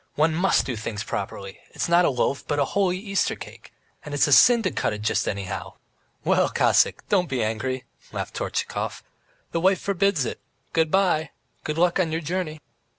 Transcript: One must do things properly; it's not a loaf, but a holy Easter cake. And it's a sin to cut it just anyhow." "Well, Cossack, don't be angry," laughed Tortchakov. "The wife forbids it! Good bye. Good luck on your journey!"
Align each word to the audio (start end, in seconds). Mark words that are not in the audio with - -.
One 0.15 0.33
must 0.33 0.65
do 0.65 0.75
things 0.75 1.03
properly; 1.03 1.59
it's 1.75 1.87
not 1.87 2.05
a 2.05 2.09
loaf, 2.09 2.43
but 2.47 2.57
a 2.57 2.65
holy 2.65 2.97
Easter 2.97 3.35
cake. 3.35 3.71
And 4.03 4.15
it's 4.15 4.25
a 4.27 4.31
sin 4.31 4.63
to 4.63 4.71
cut 4.71 4.93
it 4.93 5.03
just 5.03 5.27
anyhow." 5.27 5.73
"Well, 6.23 6.49
Cossack, 6.49 7.07
don't 7.09 7.29
be 7.29 7.43
angry," 7.43 7.83
laughed 8.11 8.33
Tortchakov. 8.33 9.03
"The 9.51 9.59
wife 9.61 9.79
forbids 9.79 10.25
it! 10.25 10.39
Good 10.73 10.89
bye. 10.89 11.29
Good 11.63 11.77
luck 11.77 11.99
on 11.99 12.11
your 12.11 12.21
journey!" 12.21 12.59